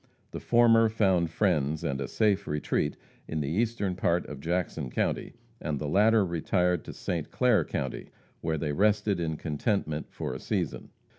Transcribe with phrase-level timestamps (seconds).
[0.31, 5.33] The former found friends and a safe retreat in the eastern part of Jackson county,
[5.61, 7.29] and the latter retired to St.
[7.29, 8.07] Clair county,
[8.39, 10.89] where they rested in contentment for a season.